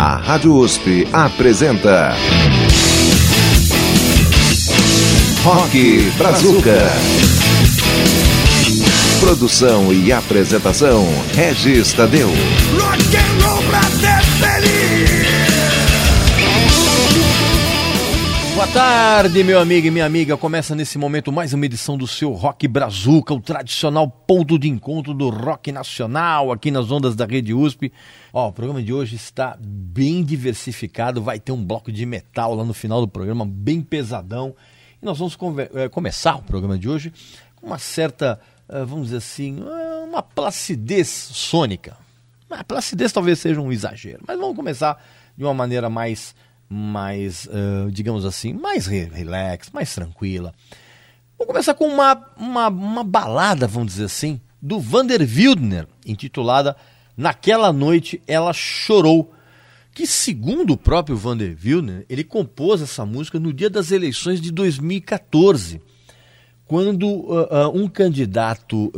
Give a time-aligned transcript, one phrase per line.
[0.00, 2.14] A Rádio USP apresenta.
[5.42, 6.92] Rock Brazuca.
[9.18, 11.04] Produção e apresentação:
[11.34, 12.30] Regis Tadeu.
[12.80, 13.37] Rock
[18.72, 20.36] tarde, meu amigo e minha amiga.
[20.36, 25.14] Começa nesse momento mais uma edição do seu Rock Brazuca, o tradicional ponto de encontro
[25.14, 27.90] do rock nacional aqui nas ondas da Rede USP.
[28.32, 32.64] Ó, o programa de hoje está bem diversificado, vai ter um bloco de metal lá
[32.64, 34.54] no final do programa, bem pesadão.
[35.00, 35.36] E nós vamos
[35.74, 37.12] é, começar o programa de hoje
[37.56, 41.96] com uma certa, uh, vamos dizer assim, uh, uma placidez sônica.
[42.50, 45.02] A placidez talvez seja um exagero, mas vamos começar
[45.36, 46.34] de uma maneira mais
[46.68, 50.52] mais, uh, digamos assim, mais relax, mais tranquila.
[51.38, 56.76] Vou começar com uma, uma, uma balada, vamos dizer assim, do Vander Wildner, intitulada
[57.16, 59.32] Naquela Noite Ela Chorou,
[59.94, 64.50] que segundo o próprio Vander Wildner, ele compôs essa música no dia das eleições de
[64.50, 65.80] 2014,
[66.66, 68.92] quando uh, uh, um candidato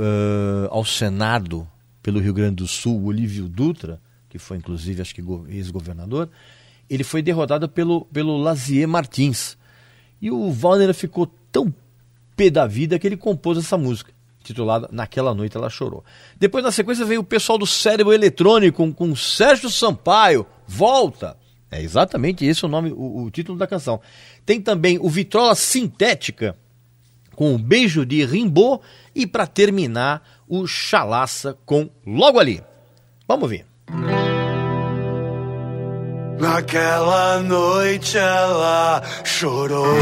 [0.70, 1.68] ao Senado
[2.02, 6.28] pelo Rio Grande do Sul, Olívio Dutra, que foi inclusive, acho que ex-governador,
[6.91, 9.56] ele foi derrotado pelo, pelo Lazier Martins.
[10.20, 11.72] E o Wagner ficou tão
[12.36, 16.05] pé da vida que ele compôs essa música, titulada Naquela Noite Ela Chorou.
[16.36, 21.36] Depois, na sequência, veio o pessoal do Cérebro Eletrônico com, Sérgio Sampaio, Volta.
[21.70, 24.00] É exatamente esse o nome, o, o título da canção.
[24.44, 26.56] Tem também o Vitrola Sintética,
[27.36, 28.83] com o Beijo de Rimbaud,
[29.14, 32.61] e para terminar, o Chalaça com Logo Ali.
[33.28, 33.69] Vamos ver.
[36.41, 39.98] Naquela noite ela chorou.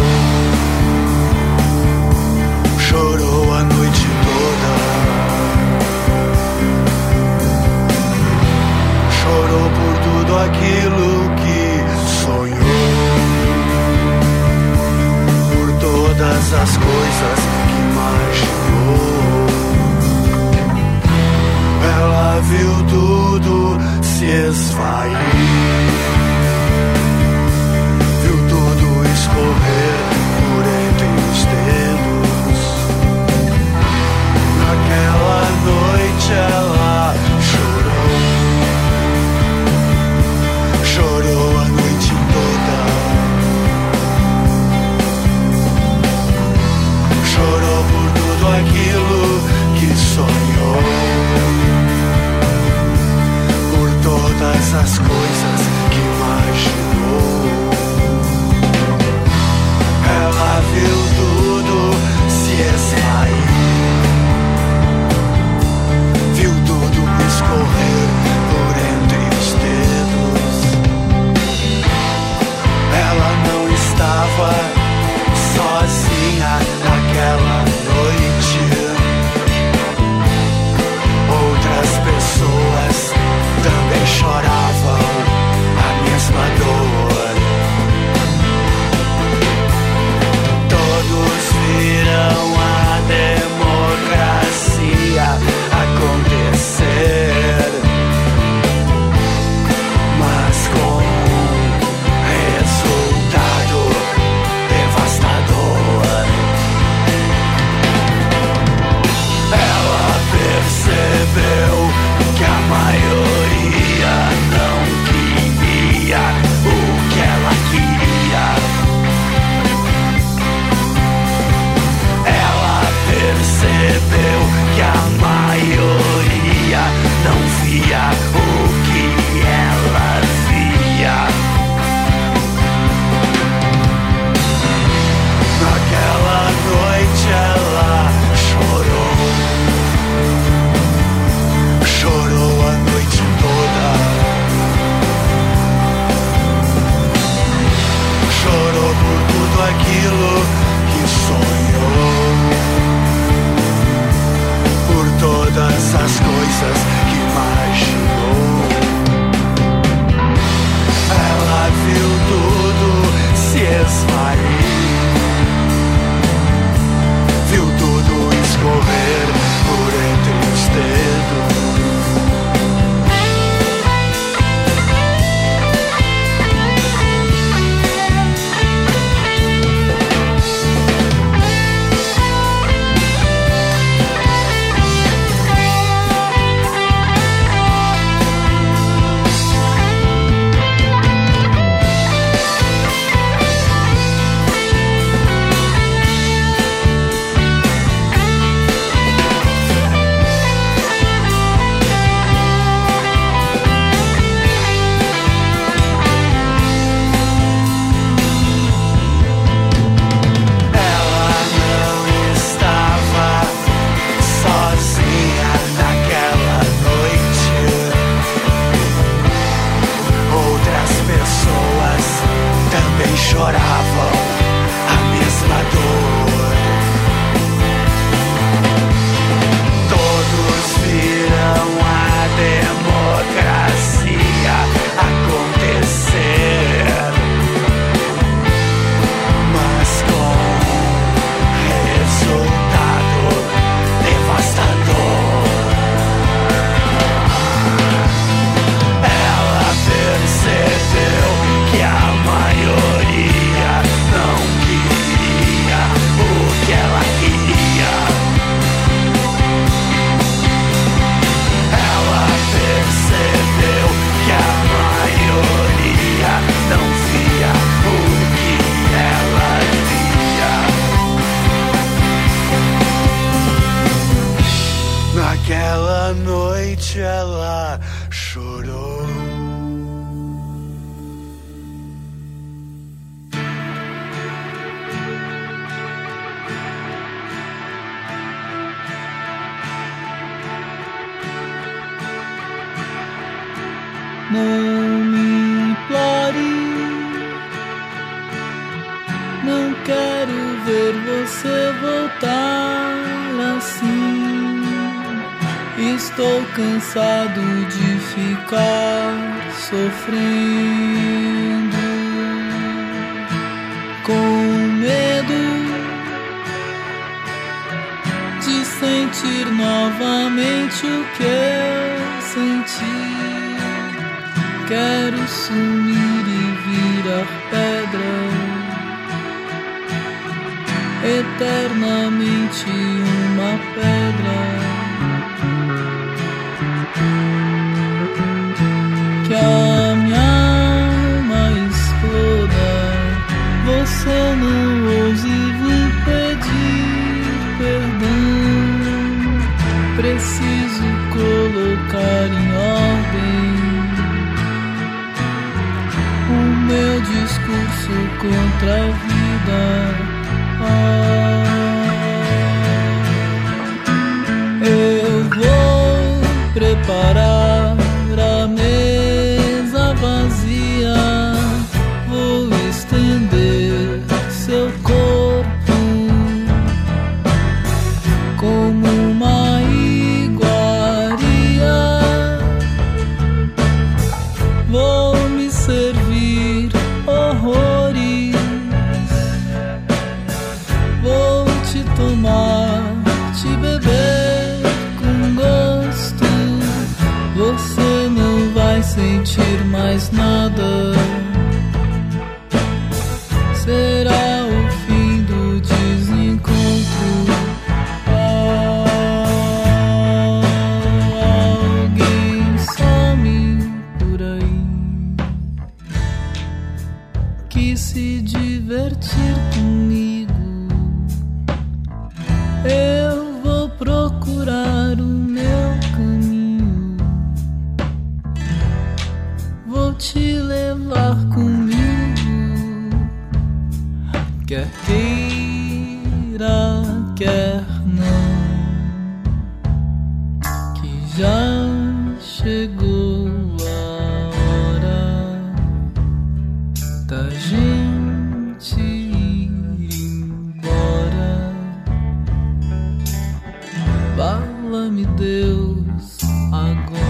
[456.52, 457.07] ago.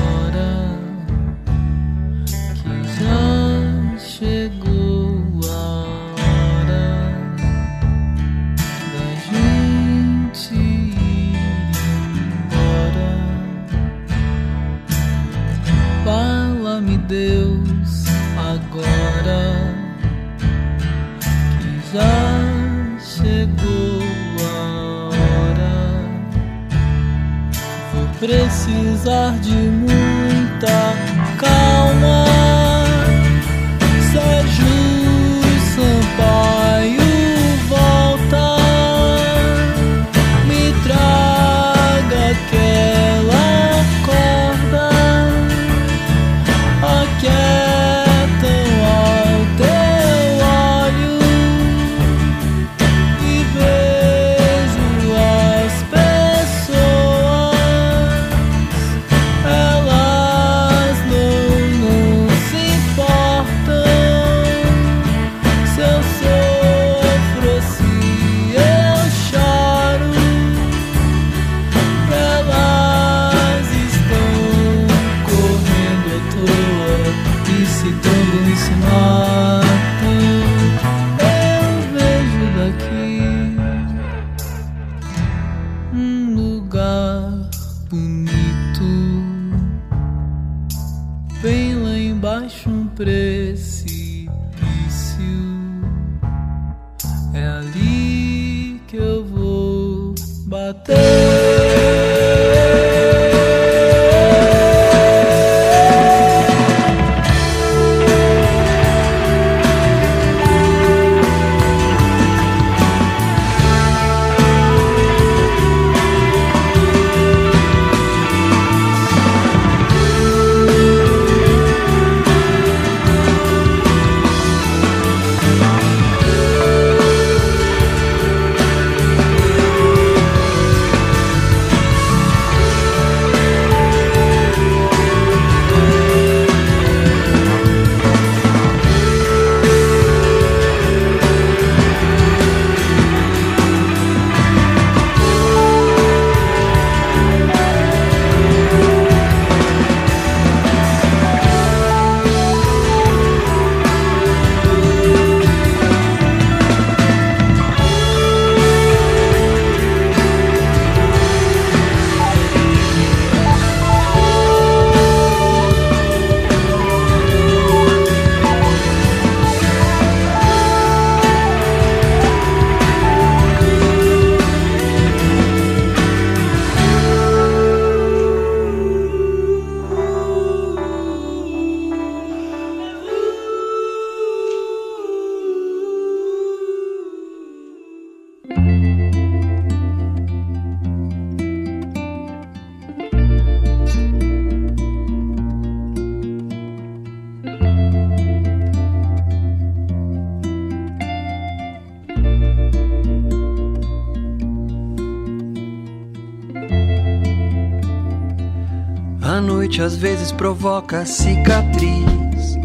[209.99, 212.57] Vezes provoca cicatriz.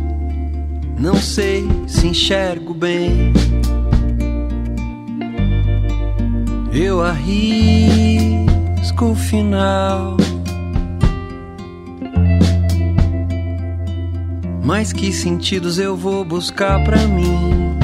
[1.00, 3.34] Não sei se enxergo bem.
[6.72, 8.32] Eu arrisco
[9.06, 10.16] o final.
[14.63, 17.78] Mas que sentidos eu vou buscar pra mim?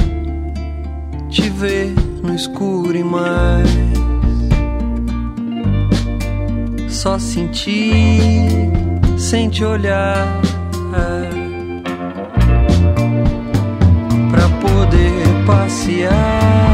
[1.28, 1.92] Te ver
[2.22, 3.68] no escuro e mais.
[6.88, 8.70] Só sentir,
[9.20, 10.40] sem te olhar.
[14.30, 16.69] Pra poder passear.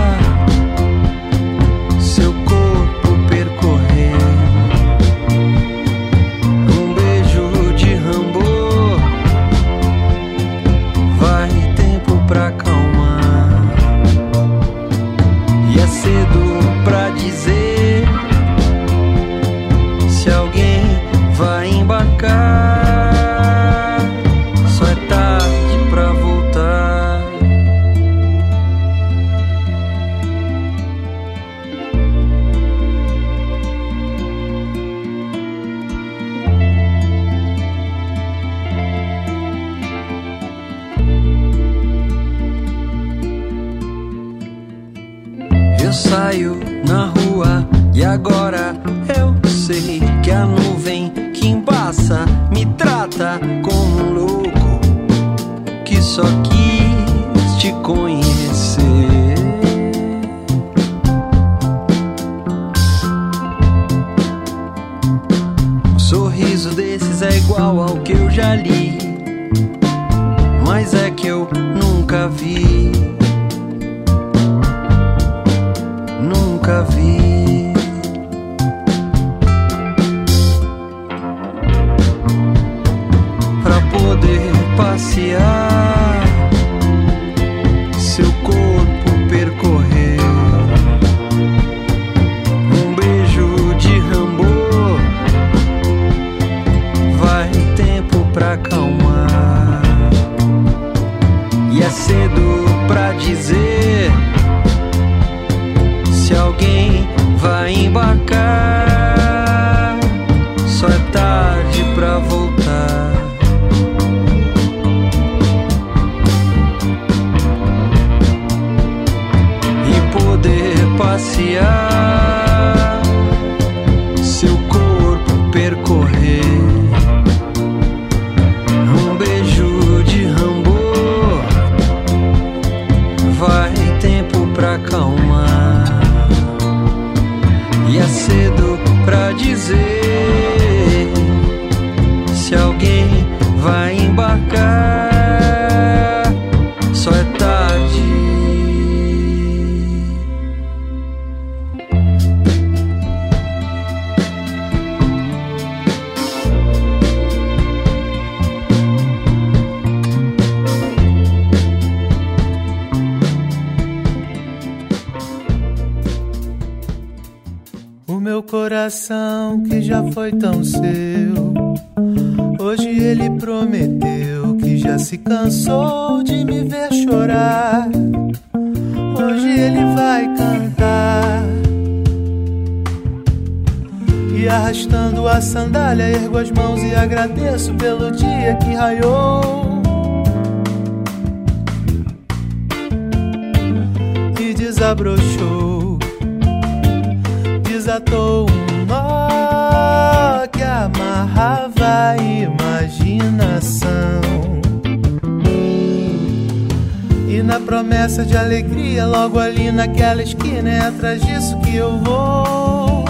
[207.58, 213.02] Na promessa de alegria, logo ali naquela esquina, é atrás disso que eu vou.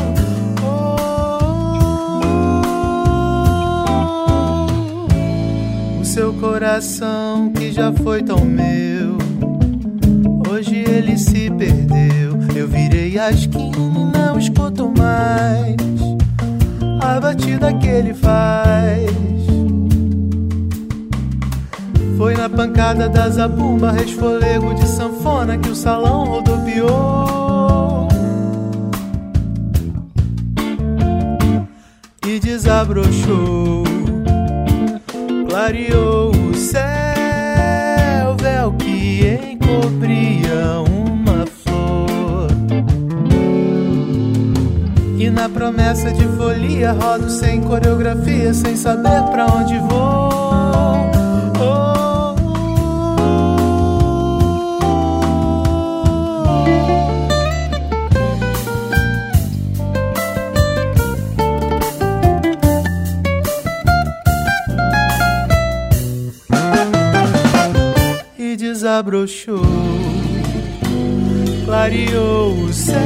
[6.01, 9.19] O seu coração que já foi tão meu.
[10.49, 12.39] Hoje ele se perdeu.
[12.55, 15.77] Eu virei a esquina e não escuto mais
[17.01, 19.46] a batida que ele faz.
[22.17, 28.09] Foi na pancada da zabumba, resfolego de sanfona que o salão rodopiou.
[32.27, 33.85] E desabrochou,
[35.49, 42.49] clareou o céu, véu que encobria uma flor.
[45.19, 50.36] E na promessa de folia, rodo sem coreografia, sem saber pra onde vou.
[69.07, 69.63] Desabrochou,
[71.65, 72.97] clareou o céu,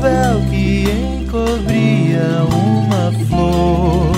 [0.00, 0.84] véu que
[1.22, 4.14] encobria uma flor.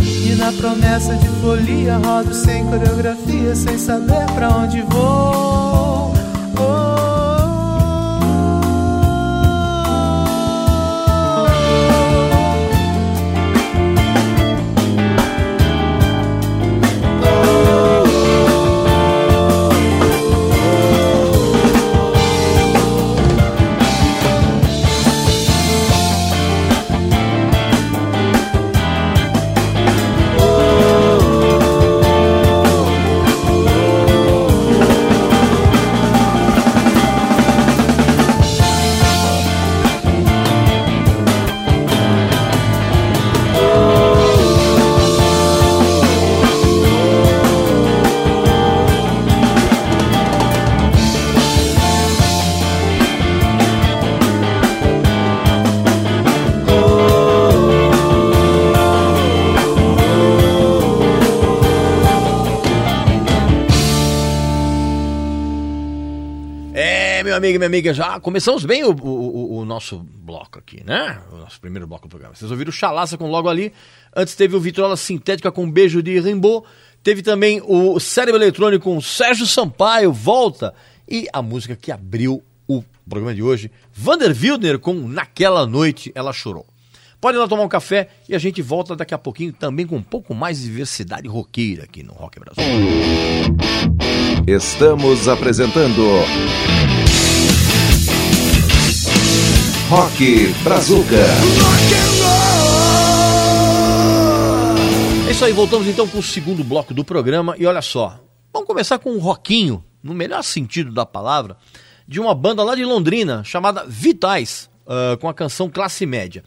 [0.00, 6.01] E na promessa de folia, rodo sem coreografia, sem saber pra onde vou.
[67.52, 71.20] Amigo e minha amiga, já começamos bem o, o- o- nosso bloco aqui, né?
[71.30, 72.34] O nosso primeiro bloco do programa.
[72.34, 73.72] Vocês ouviram o Chalaça com logo ali.
[74.14, 76.66] Antes teve o Vitrola Sintética com Beijo de Rimbaud.
[77.02, 80.72] Teve também o Cérebro Eletrônico com Sérgio Sampaio, Volta.
[81.08, 86.32] E a música que abriu o programa de hoje, Vander Wildner com Naquela Noite Ela
[86.32, 86.64] Chorou.
[87.20, 89.96] Pode ir lá tomar um café e a gente volta daqui a pouquinho também com
[89.96, 92.62] um pouco mais de diversidade roqueira aqui no Rock Brasil.
[94.46, 96.02] Estamos apresentando
[99.88, 101.16] Rock Brazuca.
[105.28, 108.18] É isso aí, voltamos então com o segundo bloco do programa e olha só,
[108.52, 111.56] vamos começar com um rockinho, no melhor sentido da palavra,
[112.06, 116.42] de uma banda lá de Londrina chamada Vitais, ah, com a canção Classe Média.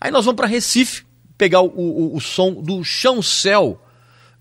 [0.00, 1.04] Aí nós vamos para Recife
[1.36, 2.82] pegar o, o- o som do
[3.22, 3.80] Céu,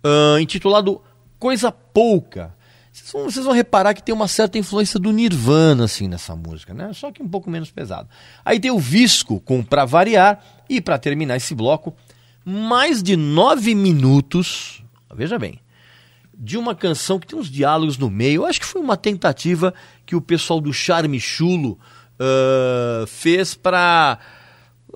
[0.03, 1.01] ah, intitulado
[1.37, 2.55] Coisa Pouca.
[2.93, 6.75] Vocês vão, vocês vão reparar que tem uma certa influência do Nirvana assim nessa música,
[6.75, 6.93] né?
[6.93, 8.07] Só que um pouco menos pesado.
[8.45, 11.95] Aí tem o Visco com Pra Variar e para terminar esse bloco,
[12.45, 15.59] mais de nove minutos, veja bem,
[16.37, 18.43] de uma canção que tem uns diálogos no meio.
[18.43, 19.73] Eu acho que foi uma tentativa
[20.05, 21.79] que o pessoal do Charme Chulo
[22.19, 24.19] ah, fez para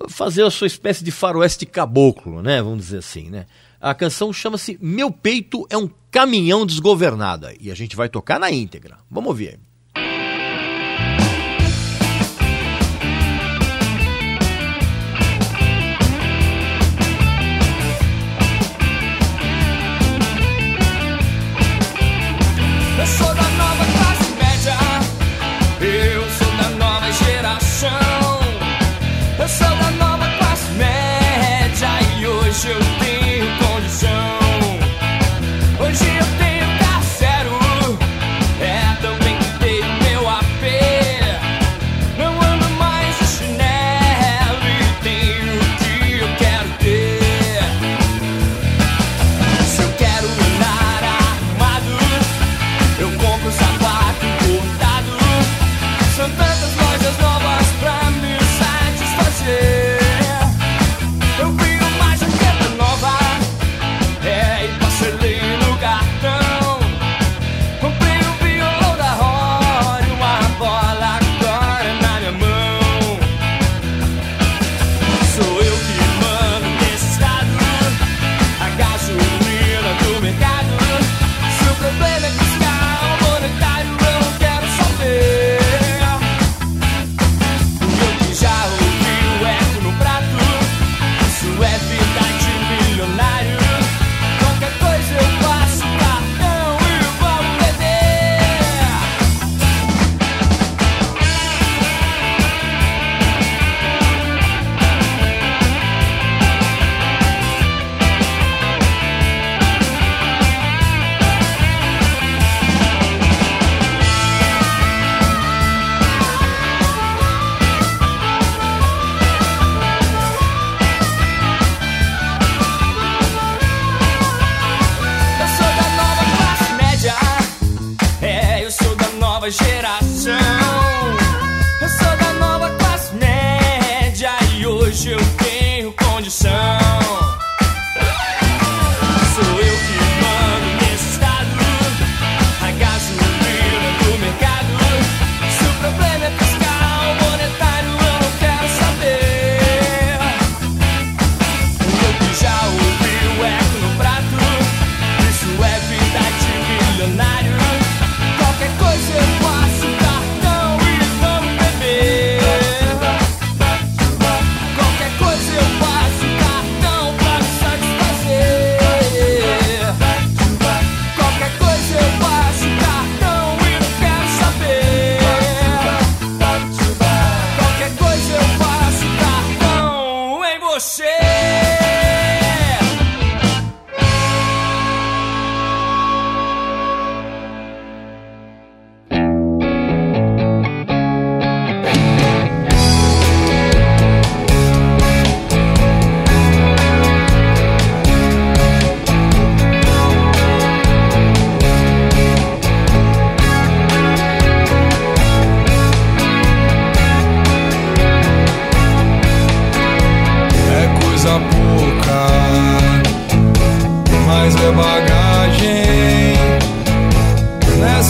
[0.08, 2.62] fazer a sua espécie de faroeste caboclo, né?
[2.62, 3.46] Vamos dizer assim, né?
[3.80, 8.50] A canção chama-se Meu Peito é um Caminhão Desgovernado e a gente vai tocar na
[8.50, 8.98] íntegra.
[9.10, 9.60] Vamos ouvir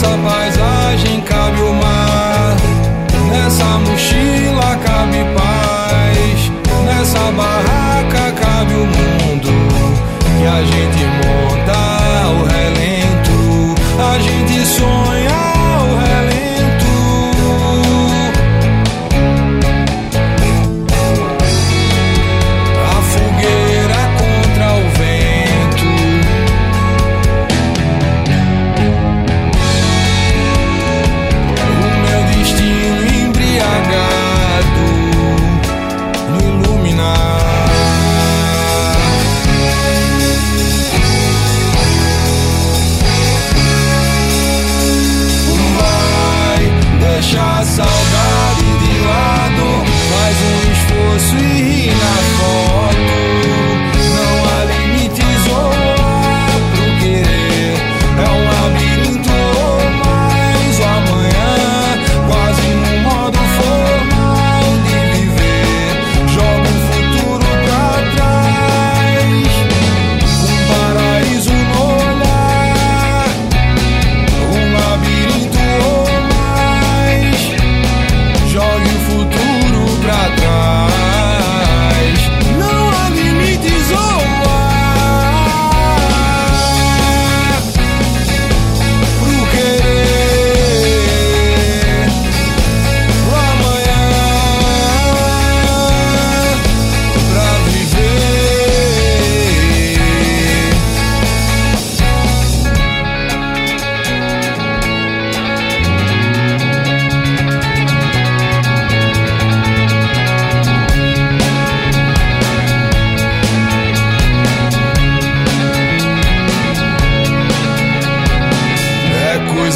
[0.01, 2.55] Nessa paisagem cabe o mar,
[3.33, 6.51] nessa mochila cabe paz,
[6.85, 9.51] nessa barraca cabe o mundo.
[10.23, 11.77] Que a gente monta
[12.31, 15.08] o relento, a gente sonha.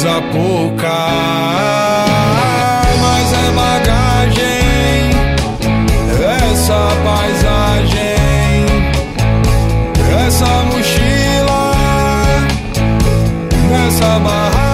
[0.04, 0.92] coisa pouca,
[3.00, 5.10] mas é bagagem,
[6.52, 8.66] essa paisagem,
[10.26, 11.72] essa mochila,
[13.86, 14.73] essa barragem.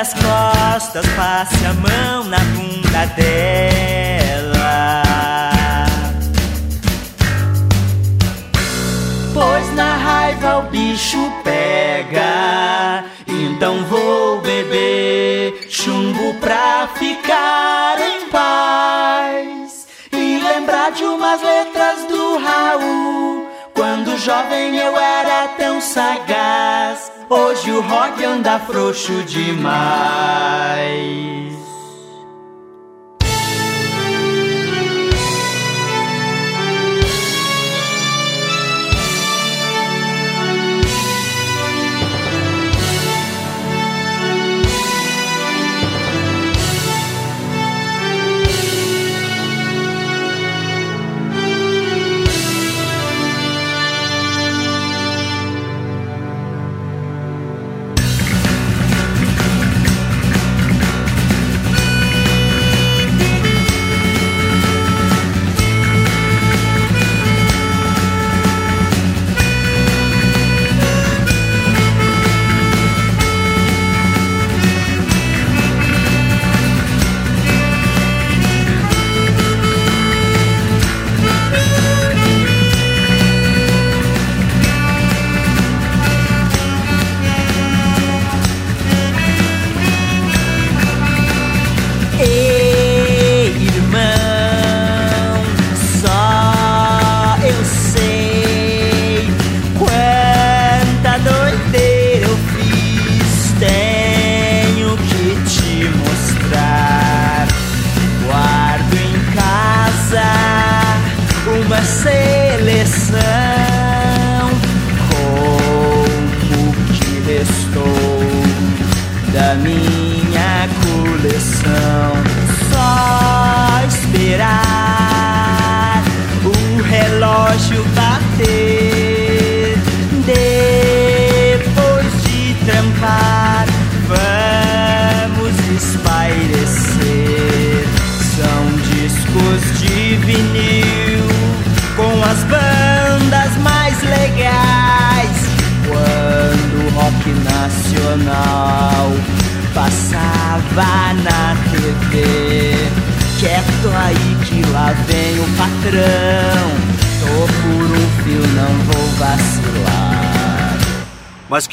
[0.00, 5.02] as costas, passe a mão na bunda dela.
[9.34, 20.40] Pois na raiva o bicho pega, então vou beber chumbo pra ficar em paz e
[20.42, 23.50] lembrar de umas letras do Raul.
[23.74, 27.19] Quando jovem eu era tão sagaz.
[27.32, 29.70] Hoje o rock anda frouxo demais.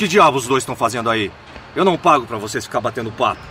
[0.07, 1.29] Que diabo os dois estão fazendo aí?
[1.75, 3.41] Eu não pago pra vocês ficar batendo papo.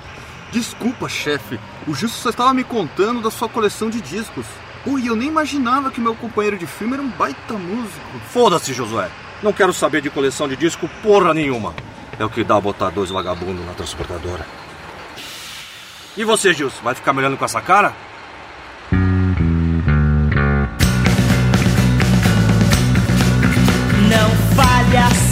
[0.50, 1.60] Desculpa, chefe.
[1.86, 4.46] O Justo só estava me contando da sua coleção de discos.
[4.86, 8.18] Ui, eu nem imaginava que meu companheiro de filme era um baita músico.
[8.30, 9.10] Foda-se, Josué.
[9.42, 11.74] Não quero saber de coleção de disco porra nenhuma.
[12.18, 14.46] É o que dá botar dois vagabundos na transportadora.
[16.16, 17.94] E você, Gilson, vai ficar me olhando com essa cara?
[24.08, 24.46] Não
[25.06, 25.25] assim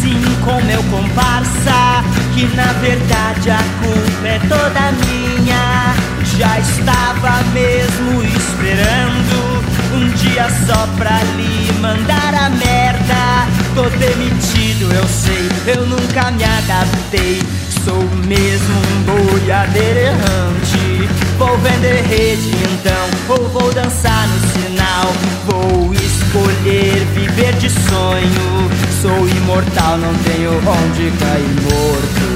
[0.45, 5.95] com meu comparsa, que na verdade a culpa é toda minha.
[6.37, 9.65] Já estava mesmo esperando
[9.95, 13.47] um dia só pra lhe mandar a merda.
[13.75, 17.43] Tô demitido, eu sei, eu nunca me adaptei.
[17.85, 21.09] Sou mesmo um boiadeiro errante.
[21.39, 24.54] Vou vender rede então, ou vou dançar no
[24.85, 25.13] sinal.
[25.47, 28.71] Vou escolher viver de sonho.
[29.01, 32.34] Sou imortal, não tenho onde cair morto.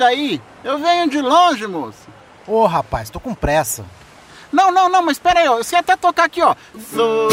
[0.00, 0.40] Um trocado aí.
[0.64, 2.08] Eu venho de longe, moço.
[2.46, 3.84] Ô, rapaz, tô com pressa.
[4.50, 5.58] Não, não, não, mas espera aí, ó.
[5.58, 6.56] Eu sei até tocar aqui, ó.
[6.92, 7.28] Sou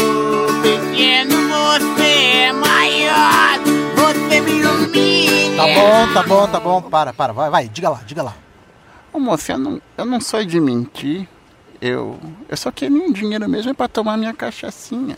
[0.62, 3.58] pequeno, você é maior.
[3.96, 5.56] Você me ilumina.
[5.56, 6.82] Tá bom, tá bom, tá bom.
[6.82, 8.34] Para, para, vai, vai, diga lá, diga lá.
[9.12, 11.26] Ô, moço, eu não, eu não sou de mentir.
[11.80, 15.16] Eu, eu só queria um dinheiro mesmo pra tomar minha cachaçinha.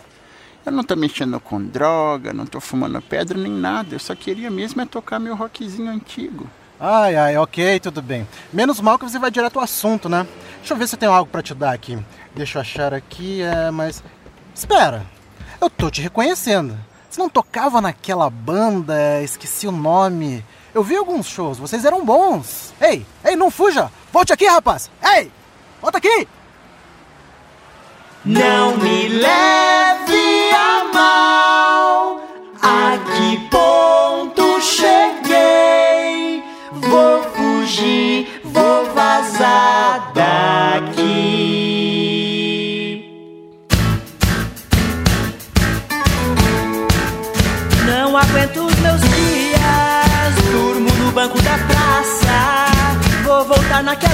[0.64, 3.94] Eu não tô mexendo com droga, não tô fumando pedra nem nada.
[3.94, 6.48] Eu só queria mesmo é tocar meu rockzinho antigo.
[6.80, 8.26] Ai, ai, ok, tudo bem.
[8.50, 10.26] Menos mal que você vai direto ao assunto, né?
[10.58, 11.98] Deixa eu ver se eu tenho algo pra te dar aqui.
[12.34, 14.02] Deixa eu achar aqui, é, mas.
[14.54, 15.04] Espera!
[15.60, 16.78] Eu tô te reconhecendo.
[17.10, 20.42] Você não tocava naquela banda, esqueci o nome.
[20.72, 22.72] Eu vi alguns shows, vocês eram bons.
[22.80, 23.90] Ei, ei, não fuja!
[24.10, 24.90] Volte aqui, rapaz!
[25.02, 25.30] Ei!
[25.82, 26.26] Volta aqui!
[28.24, 29.69] Não me leve
[53.80, 54.09] Vou voltar naquela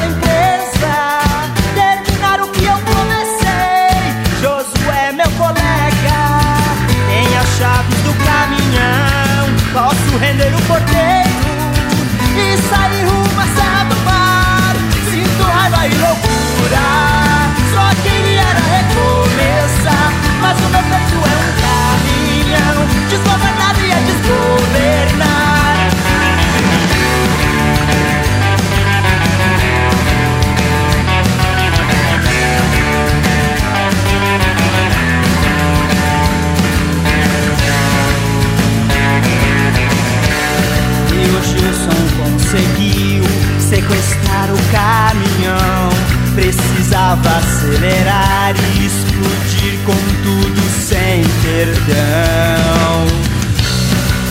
[42.47, 43.25] conseguiu
[43.59, 45.89] sequestrar o caminhão.
[46.35, 53.07] Precisava acelerar e explodir com tudo sem perdão.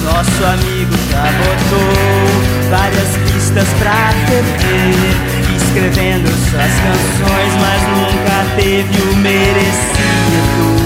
[0.04, 9.16] Nosso amigo já botou várias pistas pra TV, escrevendo suas canções, mas nunca teve o
[9.18, 10.85] merecido.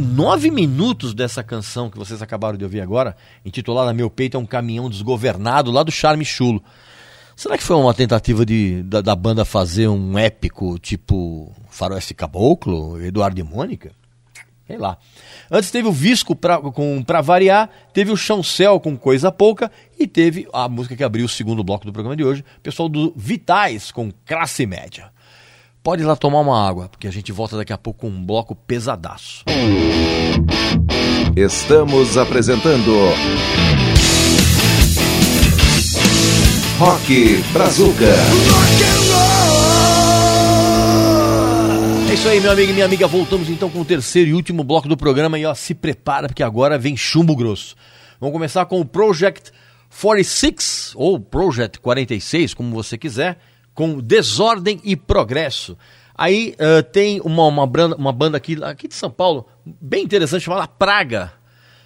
[0.00, 4.46] nove minutos dessa canção que vocês acabaram de ouvir agora, intitulada Meu Peito é um
[4.46, 6.62] Caminhão Desgovernado, lá do Charme Chulo.
[7.34, 13.02] Será que foi uma tentativa de, da, da banda fazer um épico tipo Faroeste Caboclo,
[13.02, 13.90] Eduardo e Mônica?
[14.68, 14.96] Sei lá.
[15.50, 19.68] Antes teve o Visco pra, com Pra Variar, teve o Chancel com Coisa Pouca
[19.98, 23.12] e teve a música que abriu o segundo bloco do programa de hoje, pessoal do
[23.16, 25.10] Vitais com Classe Média.
[25.82, 28.24] Pode ir lá tomar uma água, porque a gente volta daqui a pouco com um
[28.24, 29.44] bloco pesadaço.
[31.36, 32.92] Estamos apresentando
[36.78, 38.04] Rock Brazuca.
[42.10, 43.06] É isso aí, meu amigo e minha amiga.
[43.06, 45.38] Voltamos então com o terceiro e último bloco do programa.
[45.38, 47.76] E ó, se prepara, porque agora vem chumbo grosso.
[48.20, 49.52] Vamos começar com o Project
[49.90, 53.38] 46, ou Project 46, como você quiser,
[53.78, 55.78] com Desordem e Progresso.
[56.12, 60.42] Aí uh, tem uma, uma, banda, uma banda aqui, aqui de São Paulo, bem interessante,
[60.42, 61.32] chamada Praga.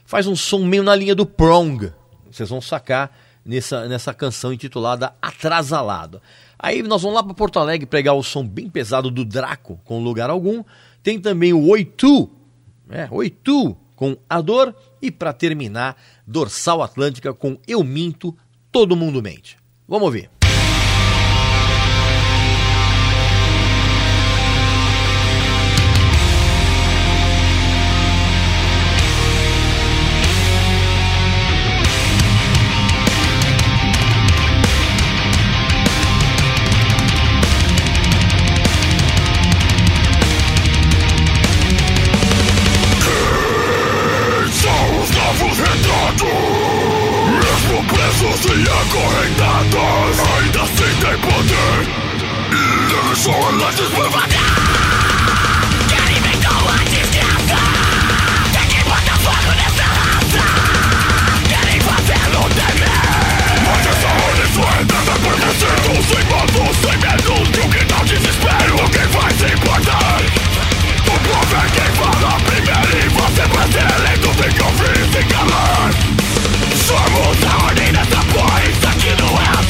[0.07, 1.93] Faz um som meio na linha do Prong.
[2.31, 3.15] Vocês vão sacar
[3.45, 6.23] nessa, nessa canção intitulada Atrasalado.
[6.59, 10.03] Aí nós vamos lá para Porto Alegre pegar o som bem pesado do Draco com
[10.03, 10.65] Lugar Algum.
[11.03, 12.31] Tem também o Oitu,
[12.89, 14.75] é, Oitu com A Dor.
[15.03, 18.35] E para terminar, Dorsal Atlântica com Eu Minto,
[18.71, 19.59] Todo Mundo Mente.
[19.87, 20.42] Vamos ouvir.
[61.49, 62.99] E que fazê-lo temer
[63.65, 65.35] Mas essa ordem só é dada por
[65.95, 66.03] um
[67.71, 70.21] que dá o desespero Quem vai se importar
[71.07, 75.23] o povo é quem fala primeiro e você pra ser eleito que ouvir e se
[75.33, 75.91] calar
[76.75, 79.63] Somos a ordem dessa porra, aqui não é a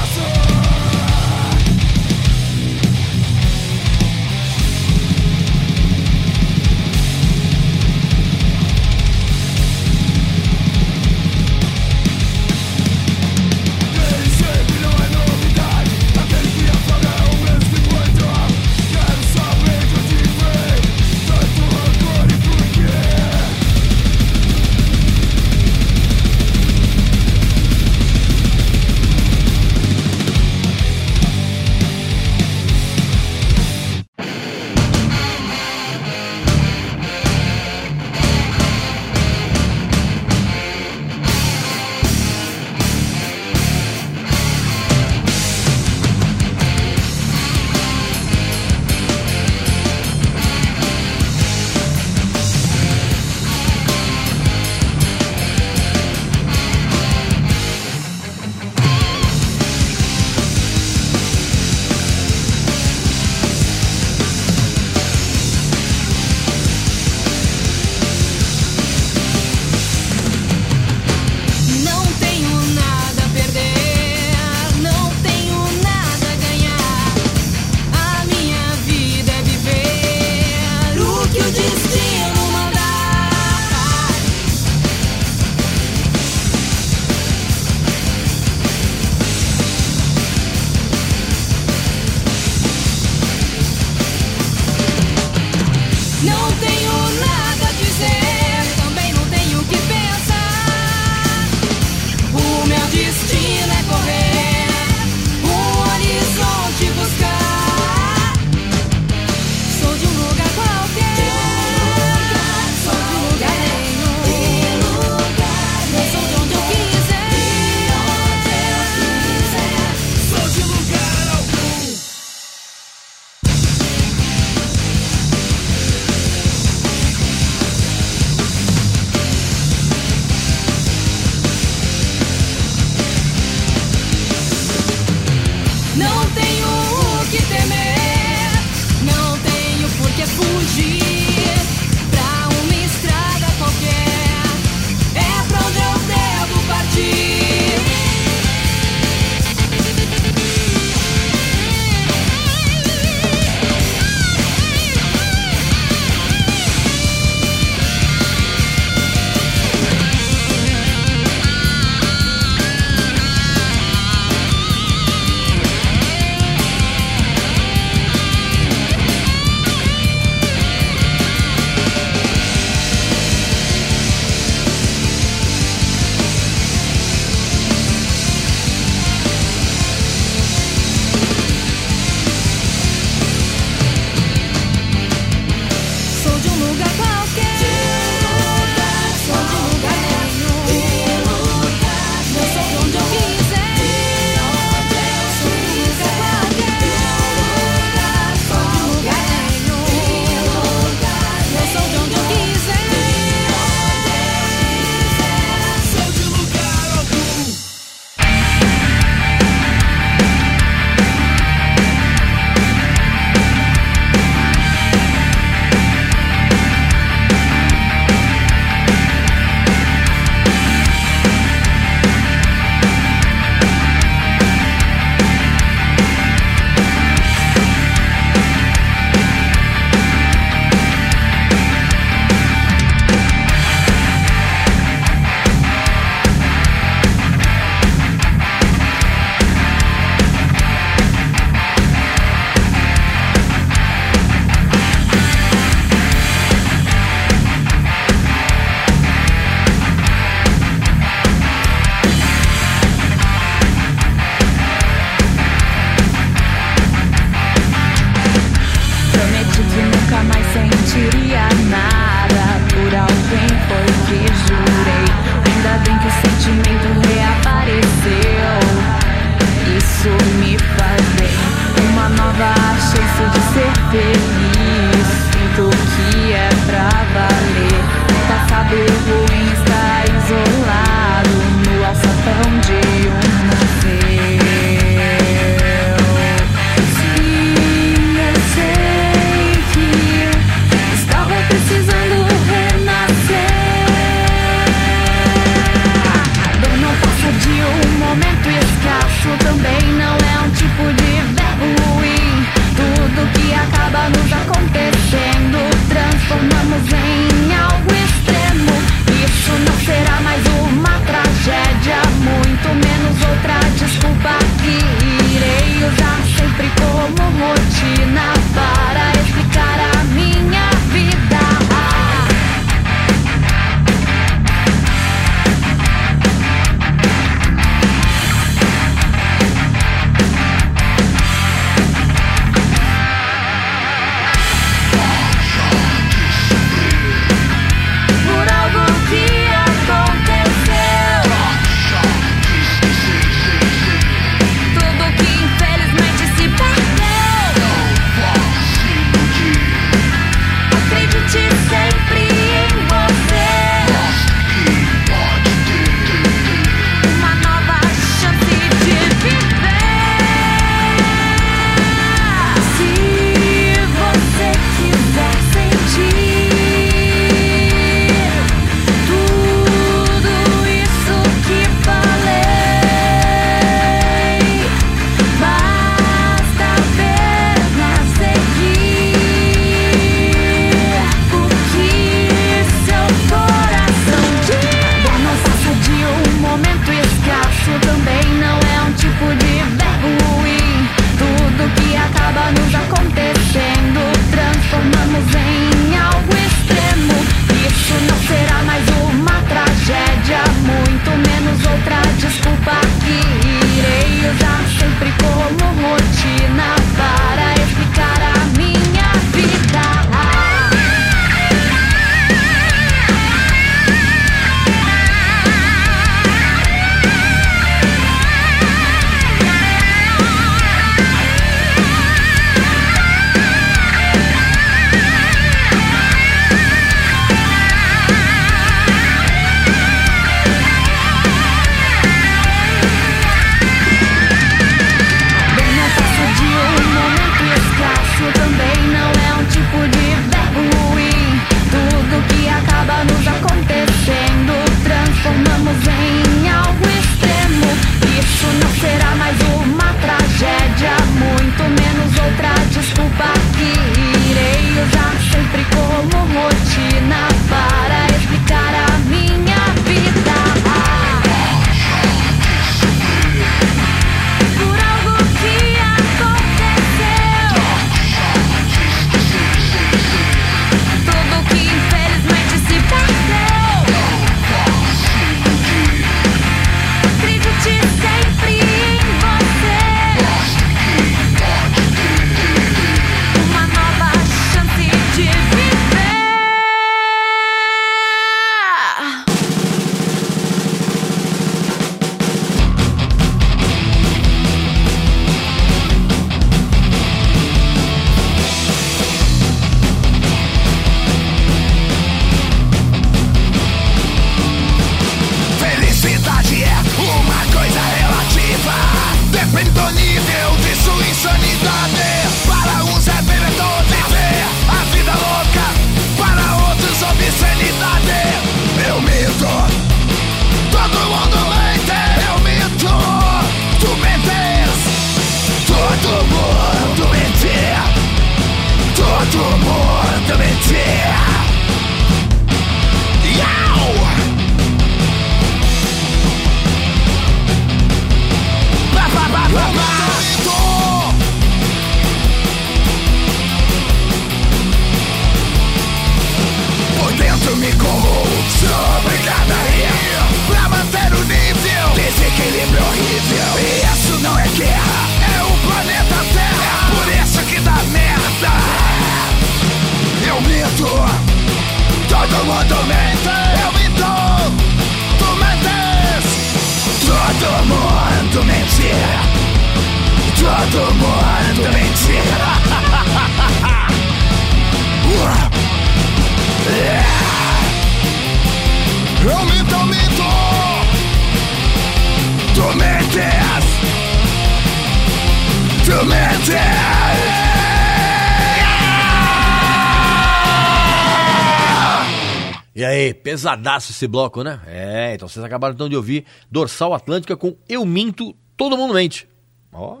[592.74, 594.60] E aí, pesadaço esse bloco, né?
[594.66, 599.28] É, então vocês acabaram então de ouvir Dorsal Atlântica com Eu Minto, Todo Mundo Mente.
[599.70, 600.00] Ó,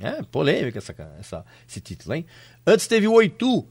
[0.00, 2.24] é polêmica essa, essa, esse título, hein?
[2.64, 3.66] Antes teve o Oitu,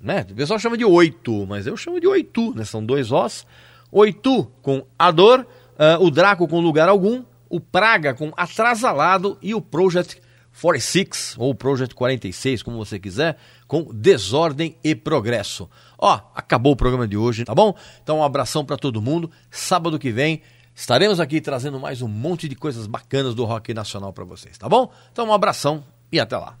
[0.00, 0.26] né?
[0.30, 2.64] O pessoal chama de Oito, mas eu chamo de Oitu, né?
[2.64, 3.46] São dois Os.
[3.92, 5.46] Oitu com A Dor,
[5.78, 10.20] ah, o Draco com Lugar Algum, o Praga com Atrasalado e o Project
[10.60, 13.36] 46, ou Project 46, como você quiser,
[13.66, 15.68] com Desordem e Progresso.
[15.98, 17.74] Ó, acabou o programa de hoje, tá bom?
[18.02, 19.30] Então um abração para todo mundo.
[19.50, 20.40] Sábado que vem
[20.74, 24.68] estaremos aqui trazendo mais um monte de coisas bacanas do rock nacional para vocês, tá
[24.68, 24.90] bom?
[25.12, 26.56] Então um abração e até lá.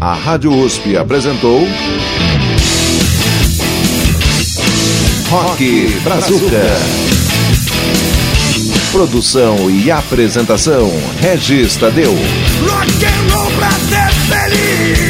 [0.00, 1.60] A Rádio USP apresentou
[5.28, 7.19] Rock Brazuca.
[8.92, 12.12] Produção e apresentação Regis Tadeu.
[12.12, 15.09] Rock and roll pra ser feliz.